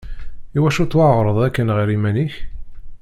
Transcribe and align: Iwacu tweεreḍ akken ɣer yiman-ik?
Iwacu 0.57 0.85
tweεreḍ 0.91 1.37
akken 1.47 1.67
ɣer 1.75 1.87
yiman-ik? 1.93 2.33